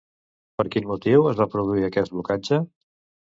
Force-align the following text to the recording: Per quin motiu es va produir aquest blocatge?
Per 0.61 0.63
quin 0.75 0.87
motiu 0.91 1.27
es 1.33 1.37
va 1.41 1.47
produir 1.57 1.85
aquest 1.89 2.15
blocatge? 2.17 2.61